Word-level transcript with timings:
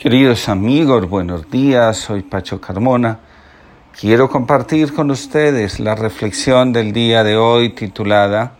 Queridos 0.00 0.48
amigos, 0.48 1.08
buenos 1.08 1.50
días, 1.50 1.96
soy 1.96 2.22
Pacho 2.22 2.60
Carmona. 2.60 3.18
Quiero 3.98 4.30
compartir 4.30 4.94
con 4.94 5.10
ustedes 5.10 5.80
la 5.80 5.96
reflexión 5.96 6.72
del 6.72 6.92
día 6.92 7.24
de 7.24 7.36
hoy 7.36 7.70
titulada 7.70 8.52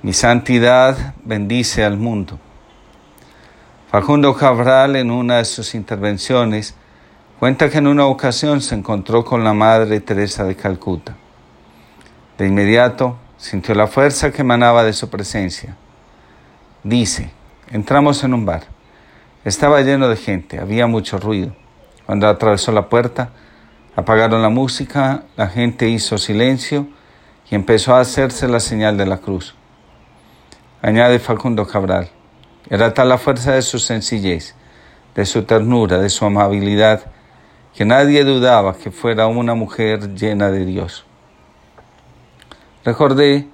Mi 0.00 0.14
santidad 0.14 1.16
bendice 1.22 1.84
al 1.84 1.98
mundo. 1.98 2.38
Facundo 3.90 4.34
Cabral 4.34 4.96
en 4.96 5.10
una 5.10 5.36
de 5.36 5.44
sus 5.44 5.74
intervenciones 5.74 6.74
cuenta 7.38 7.68
que 7.68 7.76
en 7.76 7.86
una 7.86 8.06
ocasión 8.06 8.62
se 8.62 8.74
encontró 8.74 9.22
con 9.22 9.44
la 9.44 9.52
Madre 9.52 10.00
Teresa 10.00 10.44
de 10.44 10.56
Calcuta. 10.56 11.14
De 12.38 12.46
inmediato 12.46 13.18
sintió 13.36 13.74
la 13.74 13.86
fuerza 13.86 14.32
que 14.32 14.40
emanaba 14.40 14.82
de 14.82 14.94
su 14.94 15.10
presencia. 15.10 15.76
Dice, 16.82 17.32
entramos 17.70 18.24
en 18.24 18.32
un 18.32 18.46
bar. 18.46 18.73
Estaba 19.44 19.82
lleno 19.82 20.08
de 20.08 20.16
gente, 20.16 20.58
había 20.58 20.86
mucho 20.86 21.18
ruido. 21.18 21.54
Cuando 22.06 22.26
atravesó 22.28 22.72
la 22.72 22.88
puerta, 22.88 23.28
apagaron 23.94 24.40
la 24.40 24.48
música, 24.48 25.24
la 25.36 25.48
gente 25.48 25.90
hizo 25.90 26.16
silencio 26.16 26.88
y 27.50 27.54
empezó 27.54 27.94
a 27.94 28.00
hacerse 28.00 28.48
la 28.48 28.58
señal 28.58 28.96
de 28.96 29.04
la 29.04 29.18
cruz. 29.18 29.54
Añade 30.80 31.18
Facundo 31.18 31.66
Cabral, 31.66 32.08
era 32.70 32.94
tal 32.94 33.10
la 33.10 33.18
fuerza 33.18 33.52
de 33.52 33.60
su 33.60 33.78
sencillez, 33.78 34.54
de 35.14 35.26
su 35.26 35.42
ternura, 35.42 35.98
de 35.98 36.08
su 36.08 36.24
amabilidad, 36.24 37.12
que 37.74 37.84
nadie 37.84 38.24
dudaba 38.24 38.74
que 38.78 38.90
fuera 38.90 39.26
una 39.26 39.54
mujer 39.54 40.14
llena 40.14 40.50
de 40.50 40.64
Dios. 40.64 41.04
Recordé 42.82 43.46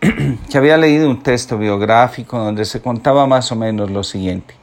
que 0.48 0.58
había 0.58 0.76
leído 0.76 1.10
un 1.10 1.24
texto 1.24 1.58
biográfico 1.58 2.38
donde 2.38 2.64
se 2.64 2.80
contaba 2.80 3.26
más 3.26 3.50
o 3.50 3.56
menos 3.56 3.90
lo 3.90 4.04
siguiente. 4.04 4.54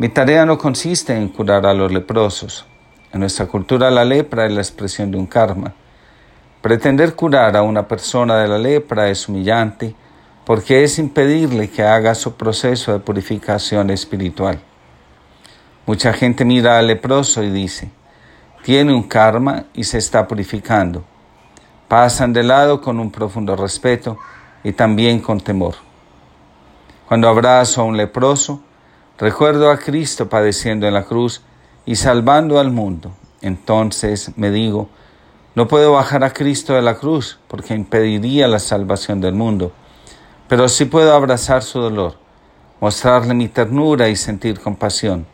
Mi 0.00 0.08
tarea 0.08 0.46
no 0.46 0.56
consiste 0.56 1.14
en 1.14 1.28
curar 1.28 1.66
a 1.66 1.74
los 1.74 1.92
leprosos. 1.92 2.64
En 3.12 3.20
nuestra 3.20 3.44
cultura 3.44 3.90
la 3.90 4.02
lepra 4.02 4.46
es 4.46 4.52
la 4.52 4.62
expresión 4.62 5.10
de 5.10 5.18
un 5.18 5.26
karma. 5.26 5.74
Pretender 6.62 7.14
curar 7.14 7.54
a 7.54 7.60
una 7.60 7.86
persona 7.86 8.38
de 8.38 8.48
la 8.48 8.56
lepra 8.56 9.10
es 9.10 9.28
humillante 9.28 9.94
porque 10.46 10.84
es 10.84 10.98
impedirle 10.98 11.68
que 11.68 11.82
haga 11.82 12.14
su 12.14 12.32
proceso 12.32 12.94
de 12.94 13.00
purificación 13.00 13.90
espiritual. 13.90 14.58
Mucha 15.84 16.14
gente 16.14 16.46
mira 16.46 16.78
al 16.78 16.86
leproso 16.86 17.42
y 17.42 17.50
dice, 17.50 17.90
tiene 18.62 18.94
un 18.94 19.02
karma 19.02 19.64
y 19.74 19.84
se 19.84 19.98
está 19.98 20.26
purificando. 20.26 21.04
Pasan 21.88 22.32
de 22.32 22.42
lado 22.42 22.80
con 22.80 23.00
un 23.00 23.10
profundo 23.10 23.54
respeto 23.54 24.16
y 24.64 24.72
también 24.72 25.20
con 25.20 25.42
temor. 25.42 25.74
Cuando 27.06 27.28
abrazo 27.28 27.82
a 27.82 27.84
un 27.84 27.98
leproso, 27.98 28.62
Recuerdo 29.20 29.70
a 29.70 29.76
Cristo 29.76 30.30
padeciendo 30.30 30.88
en 30.88 30.94
la 30.94 31.04
cruz 31.04 31.42
y 31.84 31.96
salvando 31.96 32.58
al 32.58 32.70
mundo. 32.70 33.12
Entonces 33.42 34.32
me 34.38 34.50
digo, 34.50 34.88
no 35.54 35.68
puedo 35.68 35.92
bajar 35.92 36.24
a 36.24 36.32
Cristo 36.32 36.72
de 36.72 36.80
la 36.80 36.94
cruz 36.94 37.38
porque 37.46 37.74
impediría 37.74 38.48
la 38.48 38.58
salvación 38.58 39.20
del 39.20 39.34
mundo, 39.34 39.72
pero 40.48 40.70
sí 40.70 40.86
puedo 40.86 41.14
abrazar 41.14 41.62
su 41.62 41.80
dolor, 41.80 42.14
mostrarle 42.80 43.34
mi 43.34 43.48
ternura 43.48 44.08
y 44.08 44.16
sentir 44.16 44.58
compasión. 44.58 45.26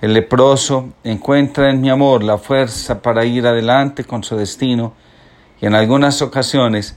El 0.00 0.12
leproso 0.12 0.88
encuentra 1.04 1.70
en 1.70 1.80
mi 1.80 1.90
amor 1.90 2.24
la 2.24 2.36
fuerza 2.36 3.00
para 3.00 3.24
ir 3.24 3.46
adelante 3.46 4.02
con 4.02 4.24
su 4.24 4.36
destino 4.36 4.92
y 5.60 5.66
en 5.66 5.76
algunas 5.76 6.20
ocasiones 6.20 6.96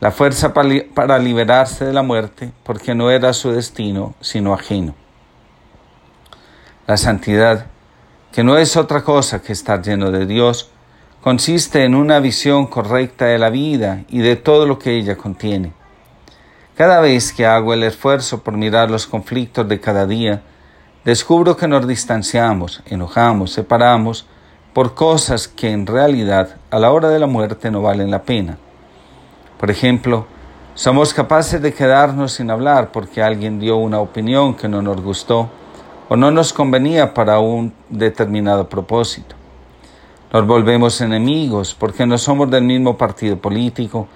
la 0.00 0.12
fuerza 0.12 0.54
para 0.54 1.18
liberarse 1.18 1.84
de 1.84 1.92
la 1.92 2.02
muerte 2.02 2.52
porque 2.62 2.94
no 2.94 3.10
era 3.10 3.34
su 3.34 3.50
destino 3.50 4.14
sino 4.22 4.54
ajeno. 4.54 5.01
La 6.92 6.98
santidad, 6.98 7.68
que 8.32 8.44
no 8.44 8.58
es 8.58 8.76
otra 8.76 9.02
cosa 9.02 9.40
que 9.40 9.54
estar 9.54 9.80
lleno 9.80 10.10
de 10.10 10.26
Dios, 10.26 10.68
consiste 11.22 11.84
en 11.84 11.94
una 11.94 12.20
visión 12.20 12.66
correcta 12.66 13.24
de 13.24 13.38
la 13.38 13.48
vida 13.48 14.04
y 14.10 14.18
de 14.18 14.36
todo 14.36 14.66
lo 14.66 14.78
que 14.78 14.98
ella 14.98 15.16
contiene. 15.16 15.72
Cada 16.76 17.00
vez 17.00 17.32
que 17.32 17.46
hago 17.46 17.72
el 17.72 17.82
esfuerzo 17.82 18.42
por 18.42 18.58
mirar 18.58 18.90
los 18.90 19.06
conflictos 19.06 19.66
de 19.66 19.80
cada 19.80 20.06
día, 20.06 20.42
descubro 21.02 21.56
que 21.56 21.66
nos 21.66 21.88
distanciamos, 21.88 22.82
enojamos, 22.84 23.52
separamos 23.52 24.26
por 24.74 24.92
cosas 24.92 25.48
que 25.48 25.70
en 25.70 25.86
realidad 25.86 26.56
a 26.70 26.78
la 26.78 26.90
hora 26.90 27.08
de 27.08 27.20
la 27.20 27.26
muerte 27.26 27.70
no 27.70 27.80
valen 27.80 28.10
la 28.10 28.24
pena. 28.24 28.58
Por 29.58 29.70
ejemplo, 29.70 30.26
somos 30.74 31.14
capaces 31.14 31.62
de 31.62 31.72
quedarnos 31.72 32.32
sin 32.32 32.50
hablar 32.50 32.92
porque 32.92 33.22
alguien 33.22 33.58
dio 33.58 33.78
una 33.78 33.98
opinión 33.98 34.54
que 34.54 34.68
no 34.68 34.82
nos 34.82 35.00
gustó 35.00 35.48
o 36.12 36.16
no 36.16 36.30
nos 36.30 36.52
convenía 36.52 37.14
para 37.14 37.38
un 37.38 37.72
determinado 37.88 38.68
propósito. 38.68 39.34
Nos 40.30 40.46
volvemos 40.46 41.00
enemigos 41.00 41.74
porque 41.74 42.04
no 42.04 42.18
somos 42.18 42.50
del 42.50 42.64
mismo 42.64 42.98
partido 42.98 43.38
político, 43.38 44.06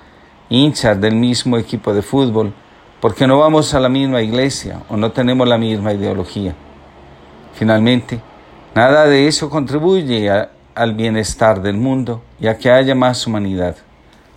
hinchas 0.51 1.01
del 1.01 1.15
mismo 1.15 1.57
equipo 1.57 1.95
de 1.95 2.03
fútbol, 2.03 2.53
porque 3.01 3.27
no 3.27 3.39
vamos 3.39 3.73
a 3.73 3.81
la 3.81 3.89
misma 3.89 4.21
iglesia 4.21 4.83
o 4.91 4.97
no 4.99 5.11
tenemos 5.11 5.49
la 5.49 5.57
misma 5.57 5.95
ideología. 5.95 6.55
Finalmente, 7.55 8.21
nada 8.75 9.07
de 9.07 9.27
eso 9.27 9.49
contribuye 9.49 10.31
al 10.75 10.93
bienestar 10.93 11.63
del 11.63 11.79
mundo 11.79 12.21
y 12.39 12.47
a 12.47 12.59
que 12.59 12.71
haya 12.71 12.95
más 12.95 13.27
humanidad. 13.27 13.75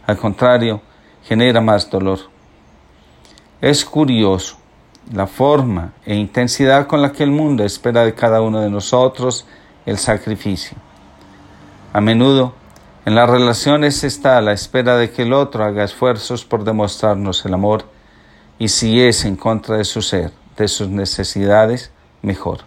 Al 0.07 0.17
contrario, 0.17 0.79
genera 1.25 1.59
más 1.59 1.89
dolor. 1.89 2.19
Es 3.59 3.83
curioso 3.83 4.58
la 5.11 5.27
forma 5.27 5.93
e 6.05 6.15
intensidad 6.15 6.87
con 6.87 7.01
la 7.01 7.11
que 7.11 7.23
el 7.23 7.31
mundo 7.31 7.63
espera 7.63 8.05
de 8.05 8.13
cada 8.13 8.41
uno 8.41 8.61
de 8.61 8.69
nosotros 8.69 9.45
el 9.85 9.97
sacrificio. 9.97 10.77
A 11.93 12.01
menudo, 12.01 12.53
en 13.05 13.15
las 13.15 13.29
relaciones 13.29 14.03
está 14.03 14.39
la 14.41 14.51
espera 14.51 14.97
de 14.97 15.09
que 15.09 15.23
el 15.23 15.33
otro 15.33 15.63
haga 15.63 15.83
esfuerzos 15.83 16.45
por 16.45 16.63
demostrarnos 16.63 17.43
el 17.45 17.53
amor 17.53 17.85
y 18.59 18.67
si 18.67 19.01
es 19.01 19.25
en 19.25 19.35
contra 19.35 19.77
de 19.77 19.85
su 19.85 20.01
ser, 20.01 20.31
de 20.57 20.67
sus 20.67 20.89
necesidades, 20.89 21.91
mejor. 22.21 22.59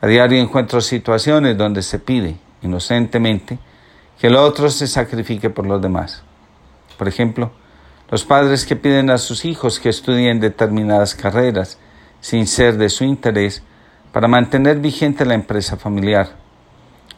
A 0.00 0.06
diario 0.06 0.40
encuentro 0.40 0.80
situaciones 0.80 1.56
donde 1.56 1.82
se 1.82 1.98
pide, 1.98 2.36
inocentemente, 2.60 3.58
que 4.20 4.26
el 4.26 4.36
otro 4.36 4.68
se 4.68 4.86
sacrifique 4.86 5.48
por 5.48 5.66
los 5.66 5.80
demás. 5.80 6.22
Por 6.98 7.08
ejemplo, 7.08 7.52
los 8.12 8.26
padres 8.26 8.66
que 8.66 8.76
piden 8.76 9.08
a 9.08 9.16
sus 9.16 9.46
hijos 9.46 9.80
que 9.80 9.88
estudien 9.88 10.38
determinadas 10.38 11.14
carreras 11.14 11.78
sin 12.20 12.46
ser 12.46 12.76
de 12.76 12.90
su 12.90 13.04
interés 13.04 13.62
para 14.12 14.28
mantener 14.28 14.80
vigente 14.80 15.24
la 15.24 15.32
empresa 15.32 15.78
familiar. 15.78 16.36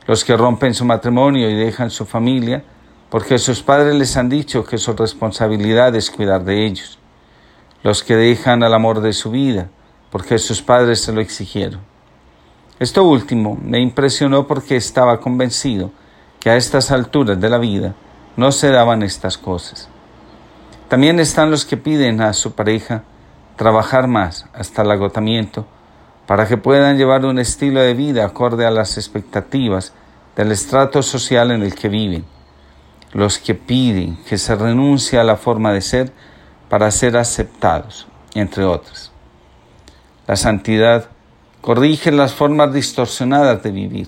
Los 0.06 0.24
que 0.24 0.36
rompen 0.36 0.72
su 0.72 0.84
matrimonio 0.84 1.50
y 1.50 1.54
dejan 1.56 1.90
su 1.90 2.06
familia 2.06 2.62
porque 3.10 3.40
sus 3.40 3.60
padres 3.60 3.96
les 3.96 4.16
han 4.16 4.28
dicho 4.28 4.64
que 4.64 4.78
su 4.78 4.92
responsabilidad 4.92 5.96
es 5.96 6.12
cuidar 6.12 6.44
de 6.44 6.64
ellos. 6.64 7.00
Los 7.82 8.04
que 8.04 8.14
dejan 8.14 8.62
al 8.62 8.72
amor 8.72 9.00
de 9.00 9.14
su 9.14 9.32
vida 9.32 9.70
porque 10.12 10.38
sus 10.38 10.62
padres 10.62 11.00
se 11.00 11.12
lo 11.12 11.20
exigieron. 11.20 11.80
Esto 12.78 13.02
último 13.02 13.58
me 13.60 13.80
impresionó 13.80 14.46
porque 14.46 14.76
estaba 14.76 15.18
convencido 15.18 15.90
que 16.38 16.50
a 16.50 16.56
estas 16.56 16.92
alturas 16.92 17.40
de 17.40 17.50
la 17.50 17.58
vida 17.58 17.96
no 18.36 18.52
se 18.52 18.68
daban 18.70 19.02
estas 19.02 19.36
cosas. 19.36 19.88
También 20.94 21.18
están 21.18 21.50
los 21.50 21.64
que 21.64 21.76
piden 21.76 22.20
a 22.20 22.32
su 22.34 22.52
pareja 22.52 23.02
trabajar 23.56 24.06
más 24.06 24.46
hasta 24.54 24.82
el 24.82 24.92
agotamiento 24.92 25.66
para 26.28 26.46
que 26.46 26.56
puedan 26.56 26.96
llevar 26.96 27.24
un 27.24 27.40
estilo 27.40 27.80
de 27.80 27.94
vida 27.94 28.24
acorde 28.24 28.64
a 28.64 28.70
las 28.70 28.96
expectativas 28.96 29.92
del 30.36 30.52
estrato 30.52 31.02
social 31.02 31.50
en 31.50 31.64
el 31.64 31.74
que 31.74 31.88
viven. 31.88 32.24
Los 33.12 33.40
que 33.40 33.56
piden 33.56 34.22
que 34.28 34.38
se 34.38 34.54
renuncie 34.54 35.18
a 35.18 35.24
la 35.24 35.36
forma 35.36 35.72
de 35.72 35.80
ser 35.80 36.12
para 36.68 36.92
ser 36.92 37.16
aceptados, 37.16 38.06
entre 38.36 38.64
otros. 38.64 39.10
La 40.28 40.36
santidad 40.36 41.08
corrige 41.60 42.12
las 42.12 42.34
formas 42.34 42.72
distorsionadas 42.72 43.64
de 43.64 43.72
vivir. 43.72 44.06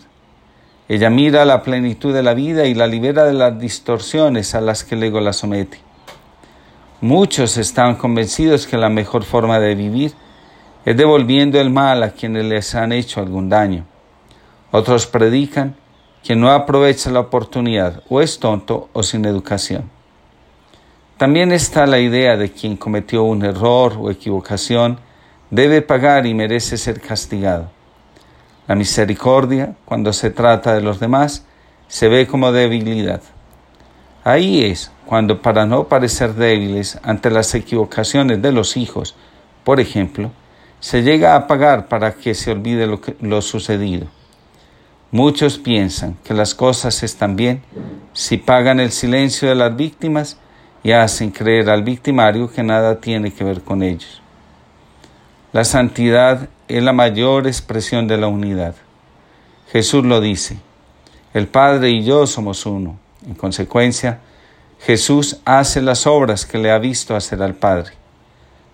Ella 0.88 1.10
mira 1.10 1.44
la 1.46 1.64
plenitud 1.64 2.14
de 2.14 2.22
la 2.22 2.34
vida 2.34 2.64
y 2.66 2.74
la 2.74 2.86
libera 2.86 3.24
de 3.24 3.32
las 3.32 3.58
distorsiones 3.58 4.54
a 4.54 4.60
las 4.60 4.84
que 4.84 4.94
el 4.94 5.02
ego 5.02 5.20
la 5.20 5.32
somete. 5.32 5.84
Muchos 7.02 7.58
están 7.58 7.96
convencidos 7.96 8.66
que 8.66 8.78
la 8.78 8.88
mejor 8.88 9.24
forma 9.24 9.60
de 9.60 9.74
vivir 9.74 10.14
es 10.86 10.96
devolviendo 10.96 11.60
el 11.60 11.68
mal 11.68 12.02
a 12.02 12.12
quienes 12.12 12.46
les 12.46 12.74
han 12.74 12.90
hecho 12.90 13.20
algún 13.20 13.50
daño. 13.50 13.84
Otros 14.70 15.06
predican 15.06 15.76
que 16.24 16.34
no 16.34 16.50
aprovecha 16.50 17.10
la 17.10 17.20
oportunidad 17.20 18.02
o 18.08 18.22
es 18.22 18.38
tonto 18.38 18.88
o 18.94 19.02
sin 19.02 19.26
educación. 19.26 19.90
También 21.18 21.52
está 21.52 21.86
la 21.86 21.98
idea 21.98 22.38
de 22.38 22.50
quien 22.50 22.78
cometió 22.78 23.24
un 23.24 23.44
error 23.44 23.94
o 23.98 24.10
equivocación 24.10 24.98
debe 25.50 25.82
pagar 25.82 26.26
y 26.26 26.32
merece 26.32 26.78
ser 26.78 27.00
castigado. 27.00 27.70
La 28.66 28.74
misericordia, 28.74 29.76
cuando 29.84 30.14
se 30.14 30.30
trata 30.30 30.74
de 30.74 30.80
los 30.80 30.98
demás, 30.98 31.44
se 31.88 32.08
ve 32.08 32.26
como 32.26 32.52
debilidad. 32.52 33.20
Ahí 34.26 34.64
es 34.64 34.90
cuando 35.06 35.40
para 35.40 35.66
no 35.66 35.84
parecer 35.84 36.34
débiles 36.34 36.98
ante 37.04 37.30
las 37.30 37.54
equivocaciones 37.54 38.42
de 38.42 38.50
los 38.50 38.76
hijos, 38.76 39.14
por 39.62 39.78
ejemplo, 39.78 40.32
se 40.80 41.04
llega 41.04 41.36
a 41.36 41.46
pagar 41.46 41.86
para 41.86 42.10
que 42.12 42.34
se 42.34 42.50
olvide 42.50 42.88
lo, 42.88 43.00
lo 43.20 43.40
sucedido. 43.40 44.08
Muchos 45.12 45.58
piensan 45.58 46.16
que 46.24 46.34
las 46.34 46.56
cosas 46.56 47.04
están 47.04 47.36
bien 47.36 47.62
si 48.14 48.36
pagan 48.36 48.80
el 48.80 48.90
silencio 48.90 49.48
de 49.48 49.54
las 49.54 49.76
víctimas 49.76 50.38
y 50.82 50.90
hacen 50.90 51.30
creer 51.30 51.70
al 51.70 51.84
victimario 51.84 52.50
que 52.50 52.64
nada 52.64 53.00
tiene 53.00 53.32
que 53.32 53.44
ver 53.44 53.62
con 53.62 53.84
ellos. 53.84 54.20
La 55.52 55.62
santidad 55.62 56.48
es 56.66 56.82
la 56.82 56.92
mayor 56.92 57.46
expresión 57.46 58.08
de 58.08 58.16
la 58.16 58.26
unidad. 58.26 58.74
Jesús 59.70 60.04
lo 60.04 60.20
dice, 60.20 60.58
el 61.32 61.46
Padre 61.46 61.90
y 61.90 62.02
yo 62.02 62.26
somos 62.26 62.66
uno. 62.66 63.05
En 63.26 63.34
consecuencia, 63.34 64.20
Jesús 64.80 65.40
hace 65.44 65.82
las 65.82 66.06
obras 66.06 66.46
que 66.46 66.58
le 66.58 66.70
ha 66.70 66.78
visto 66.78 67.16
hacer 67.16 67.42
al 67.42 67.54
Padre. 67.54 67.92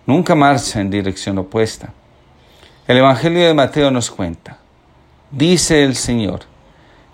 Nunca 0.05 0.35
marcha 0.35 0.79
en 0.79 0.89
dirección 0.89 1.37
opuesta. 1.37 1.91
El 2.87 2.97
Evangelio 2.97 3.47
de 3.47 3.53
Mateo 3.53 3.89
nos 3.89 4.11
cuenta, 4.11 4.57
dice 5.31 5.83
el 5.83 5.95
Señor, 5.95 6.41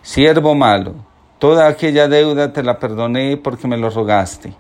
siervo 0.02 0.56
malo, 0.56 0.96
toda 1.38 1.68
aquella 1.68 2.08
deuda 2.08 2.52
te 2.52 2.64
la 2.64 2.80
perdoné 2.80 3.38
porque 3.38 3.68
me 3.68 3.78
lo 3.78 3.90
rogaste. 3.90 4.54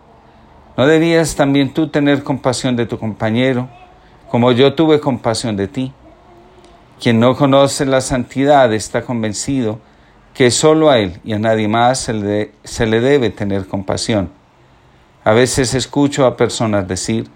¿No 0.77 0.85
debías 0.85 1.35
también 1.35 1.73
tú 1.73 1.89
tener 1.89 2.23
compasión 2.23 2.75
de 2.75 2.85
tu 2.85 2.99
compañero, 2.99 3.67
como 4.29 4.51
yo 4.51 4.75
tuve 4.75 4.99
compasión 4.99 5.57
de 5.57 5.67
ti? 5.67 5.91
Quien 7.01 7.19
no 7.19 7.35
conoce 7.35 7.85
la 7.85 8.01
santidad 8.01 8.71
está 8.71 9.01
convencido 9.01 9.79
que 10.33 10.51
solo 10.51 10.89
a 10.89 10.99
él 10.99 11.19
y 11.23 11.33
a 11.33 11.39
nadie 11.39 11.67
más 11.67 11.99
se 11.99 12.13
le, 12.13 12.51
se 12.63 12.85
le 12.85 13.01
debe 13.01 13.29
tener 13.29 13.67
compasión. 13.67 14.31
A 15.23 15.33
veces 15.33 15.73
escucho 15.73 16.25
a 16.25 16.37
personas 16.37 16.87
decir, 16.87 17.29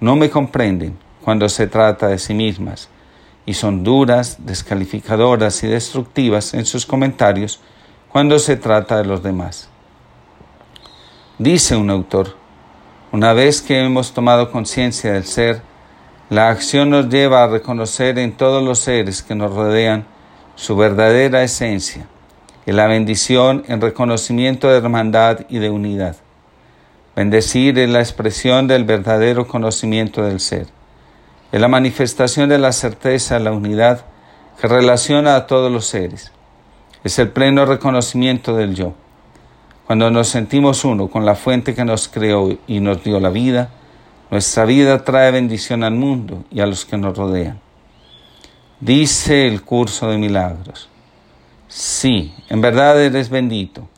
no 0.00 0.16
me 0.16 0.30
comprenden 0.30 0.98
cuando 1.22 1.48
se 1.48 1.66
trata 1.66 2.08
de 2.08 2.18
sí 2.18 2.34
mismas 2.34 2.88
y 3.44 3.54
son 3.54 3.84
duras, 3.84 4.38
descalificadoras 4.40 5.62
y 5.62 5.68
destructivas 5.68 6.54
en 6.54 6.64
sus 6.66 6.86
comentarios 6.86 7.60
cuando 8.10 8.38
se 8.38 8.56
trata 8.56 8.98
de 8.98 9.04
los 9.04 9.22
demás. 9.22 9.68
Dice 11.38 11.76
un 11.76 11.90
autor, 11.90 12.36
una 13.12 13.32
vez 13.34 13.60
que 13.60 13.84
hemos 13.84 14.12
tomado 14.12 14.50
conciencia 14.50 15.12
del 15.12 15.26
ser, 15.26 15.60
la 16.30 16.48
acción 16.48 16.90
nos 16.90 17.08
lleva 17.08 17.44
a 17.44 17.48
reconocer 17.48 18.18
en 18.18 18.36
todos 18.36 18.62
los 18.62 18.78
seres 18.78 19.22
que 19.22 19.34
nos 19.34 19.54
rodean 19.54 20.06
su 20.56 20.74
verdadera 20.74 21.42
esencia 21.42 22.08
y 22.66 22.72
la 22.72 22.86
bendición 22.86 23.64
en 23.68 23.80
reconocimiento 23.80 24.68
de 24.68 24.78
hermandad 24.78 25.40
y 25.48 25.58
de 25.58 25.70
unidad. 25.70 26.16
Bendecir 27.14 27.78
es 27.78 27.88
la 27.88 28.00
expresión 28.00 28.66
del 28.66 28.84
verdadero 28.84 29.46
conocimiento 29.46 30.22
del 30.22 30.40
ser 30.40 30.66
es 31.52 31.60
la 31.60 31.68
manifestación 31.68 32.48
de 32.48 32.58
la 32.58 32.72
certeza, 32.72 33.38
la 33.38 33.52
unidad 33.52 34.04
que 34.60 34.66
relaciona 34.66 35.36
a 35.36 35.46
todos 35.46 35.70
los 35.70 35.86
seres. 35.86 36.32
Es 37.04 37.18
el 37.18 37.30
pleno 37.30 37.64
reconocimiento 37.64 38.56
del 38.56 38.74
yo. 38.74 38.94
Cuando 39.86 40.10
nos 40.10 40.28
sentimos 40.28 40.84
uno 40.84 41.08
con 41.08 41.24
la 41.24 41.36
fuente 41.36 41.74
que 41.74 41.84
nos 41.84 42.08
creó 42.08 42.58
y 42.66 42.80
nos 42.80 43.04
dio 43.04 43.20
la 43.20 43.30
vida, 43.30 43.70
nuestra 44.30 44.64
vida 44.64 45.04
trae 45.04 45.30
bendición 45.30 45.84
al 45.84 45.94
mundo 45.94 46.44
y 46.50 46.60
a 46.60 46.66
los 46.66 46.84
que 46.84 46.96
nos 46.96 47.16
rodean. 47.16 47.60
Dice 48.80 49.46
el 49.46 49.62
curso 49.62 50.10
de 50.10 50.18
milagros. 50.18 50.88
Sí, 51.68 52.32
en 52.48 52.60
verdad 52.60 53.02
eres 53.02 53.28
bendito, 53.28 53.88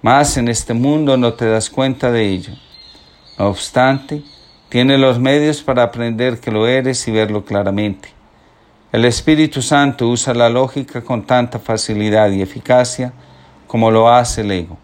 mas 0.00 0.36
en 0.36 0.48
este 0.48 0.74
mundo 0.74 1.16
no 1.16 1.34
te 1.34 1.46
das 1.46 1.68
cuenta 1.68 2.12
de 2.12 2.28
ello. 2.28 2.52
No 3.38 3.48
obstante, 3.48 4.22
tiene 4.68 4.96
los 4.96 5.18
medios 5.18 5.62
para 5.62 5.82
aprender 5.82 6.38
que 6.38 6.52
lo 6.52 6.68
eres 6.68 7.06
y 7.08 7.10
verlo 7.10 7.44
claramente. 7.44 8.10
El 8.92 9.04
Espíritu 9.04 9.60
Santo 9.60 10.08
usa 10.08 10.34
la 10.34 10.48
lógica 10.48 11.02
con 11.02 11.24
tanta 11.24 11.58
facilidad 11.58 12.30
y 12.30 12.42
eficacia 12.42 13.12
como 13.66 13.90
lo 13.90 14.08
hace 14.08 14.40
el 14.42 14.50
ego, 14.52 14.78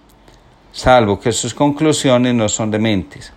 salvo 0.72 1.18
que 1.20 1.32
sus 1.32 1.54
conclusiones 1.54 2.34
no 2.34 2.48
son 2.48 2.70
dementes. 2.70 3.32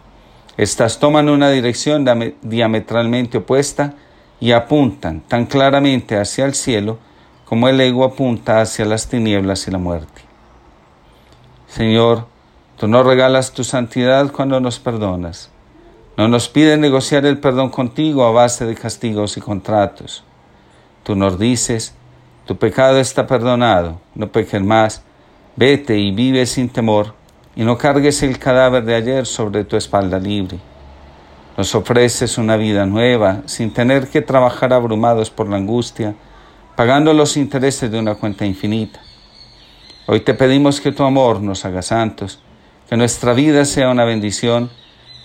Estas 0.57 0.99
toman 0.99 1.29
una 1.29 1.49
dirección 1.49 2.05
diametralmente 2.41 3.37
opuesta 3.37 3.93
y 4.39 4.51
apuntan 4.51 5.21
tan 5.21 5.45
claramente 5.45 6.17
hacia 6.17 6.45
el 6.45 6.53
cielo 6.53 6.99
como 7.49 7.67
el 7.67 7.81
ego 7.81 8.05
apunta 8.05 8.61
hacia 8.61 8.85
las 8.85 9.09
tinieblas 9.09 9.67
y 9.67 9.71
la 9.71 9.79
muerte. 9.79 10.21
Señor, 11.67 12.27
tú 12.77 12.87
nos 12.87 13.05
regalas 13.05 13.51
tu 13.51 13.63
santidad 13.63 14.31
cuando 14.31 14.59
nos 14.59 14.79
perdonas 14.79 15.49
no 16.19 16.27
nos 16.27 16.49
pide 16.49 16.75
negociar 16.75 17.25
el 17.25 17.37
perdón 17.37 17.69
contigo 17.69 18.25
a 18.25 18.31
base 18.31 18.65
de 18.65 18.75
castigos 18.75 19.37
y 19.37 19.39
contratos. 19.39 20.21
Tú 21.03 21.15
nos 21.15 21.39
dices, 21.39 21.95
tu 22.45 22.57
pecado 22.57 22.99
está 22.99 23.25
perdonado, 23.25 24.01
no 24.15 24.29
peques 24.29 24.61
más, 24.61 25.01
vete 25.55 25.97
y 25.97 26.11
vive 26.11 26.45
sin 26.45 26.67
temor, 26.67 27.13
y 27.55 27.63
no 27.63 27.77
cargues 27.77 28.21
el 28.21 28.37
cadáver 28.37 28.83
de 28.83 28.95
ayer 28.95 29.25
sobre 29.25 29.63
tu 29.63 29.77
espalda 29.77 30.19
libre. 30.19 30.59
Nos 31.55 31.73
ofreces 31.73 32.37
una 32.37 32.57
vida 32.57 32.85
nueva, 32.85 33.43
sin 33.45 33.71
tener 33.71 34.09
que 34.09 34.21
trabajar 34.21 34.73
abrumados 34.73 35.29
por 35.29 35.47
la 35.47 35.55
angustia, 35.55 36.15
pagando 36.79 37.11
los 37.13 37.35
intereses 37.35 37.91
de 37.91 37.99
una 37.99 38.15
cuenta 38.15 38.45
infinita. 38.45 39.01
Hoy 40.07 40.21
te 40.21 40.33
pedimos 40.33 40.79
que 40.79 40.93
tu 40.93 41.03
amor 41.03 41.41
nos 41.41 41.65
haga 41.65 41.81
santos, 41.81 42.39
que 42.89 42.95
nuestra 42.95 43.33
vida 43.33 43.65
sea 43.65 43.89
una 43.89 44.05
bendición, 44.05 44.69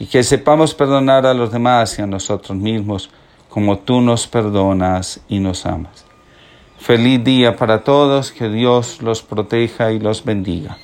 y 0.01 0.07
que 0.07 0.25
sepamos 0.25 0.75
perdonar 0.75 1.27
a 1.27 1.33
los 1.33 1.53
demás 1.53 1.97
y 1.97 2.03
a 2.03 2.09
nosotros 2.09 2.59
mismos 2.59 3.09
como 3.49 3.79
tú 3.79 4.01
nos 4.01 4.27
perdonas 4.27 5.21
y 5.29 5.39
nos 5.39 5.65
amas. 5.65 6.05
Feliz 6.77 7.23
día 7.23 7.55
para 7.55 7.85
todos, 7.85 8.33
que 8.33 8.49
Dios 8.49 9.01
los 9.01 9.23
proteja 9.23 9.93
y 9.93 10.01
los 10.01 10.25
bendiga. 10.25 10.77